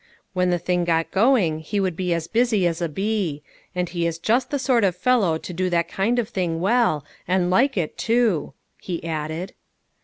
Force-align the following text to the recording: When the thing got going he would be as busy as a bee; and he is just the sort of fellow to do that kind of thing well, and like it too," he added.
When 0.33 0.49
the 0.49 0.57
thing 0.57 0.83
got 0.83 1.11
going 1.11 1.59
he 1.59 1.79
would 1.79 1.95
be 1.95 2.11
as 2.11 2.25
busy 2.27 2.65
as 2.65 2.81
a 2.81 2.89
bee; 2.89 3.43
and 3.75 3.87
he 3.87 4.07
is 4.07 4.17
just 4.17 4.49
the 4.49 4.57
sort 4.57 4.83
of 4.83 4.95
fellow 4.95 5.37
to 5.37 5.53
do 5.53 5.69
that 5.69 5.87
kind 5.89 6.17
of 6.17 6.27
thing 6.27 6.59
well, 6.59 7.05
and 7.27 7.51
like 7.51 7.77
it 7.77 7.99
too," 7.99 8.55
he 8.81 9.03
added. 9.03 9.53